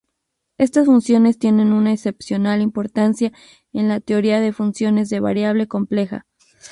[0.57, 3.31] Estas funciones tienen una excepcional importancia
[3.71, 6.25] en la teoría de funciones de variable compleja.